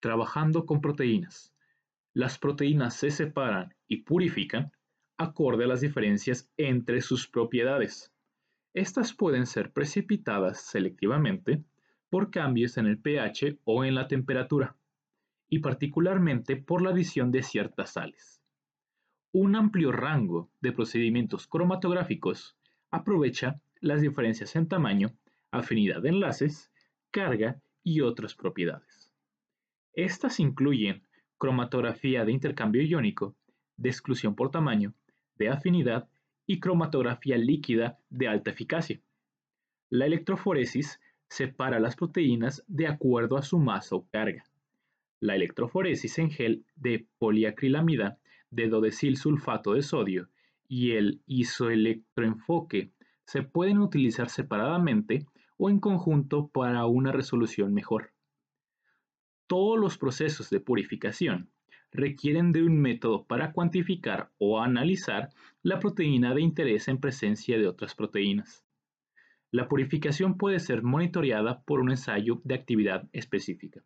[0.00, 1.54] trabajando con proteínas.
[2.12, 4.72] Las proteínas se separan y purifican
[5.16, 8.12] acorde a las diferencias entre sus propiedades.
[8.74, 11.62] Estas pueden ser precipitadas selectivamente
[12.08, 14.76] por cambios en el pH o en la temperatura,
[15.48, 18.42] y particularmente por la adición de ciertas sales.
[19.32, 22.56] Un amplio rango de procedimientos cromatográficos
[22.90, 25.12] aprovecha las diferencias en tamaño,
[25.52, 26.72] afinidad de enlaces,
[27.12, 28.99] carga y otras propiedades.
[30.02, 31.02] Estas incluyen
[31.36, 33.36] cromatografía de intercambio iónico,
[33.76, 34.94] de exclusión por tamaño,
[35.36, 36.08] de afinidad
[36.46, 38.98] y cromatografía líquida de alta eficacia.
[39.90, 44.42] La electroforesis separa las proteínas de acuerdo a su masa o carga.
[45.20, 48.18] La electroforesis en gel de poliacrilamida
[48.50, 50.30] de dodesil sulfato de sodio
[50.66, 52.90] y el isoelectroenfoque
[53.26, 55.26] se pueden utilizar separadamente
[55.58, 58.14] o en conjunto para una resolución mejor.
[59.50, 61.50] Todos los procesos de purificación
[61.90, 65.30] requieren de un método para cuantificar o analizar
[65.64, 68.64] la proteína de interés en presencia de otras proteínas.
[69.50, 73.82] La purificación puede ser monitoreada por un ensayo de actividad específica.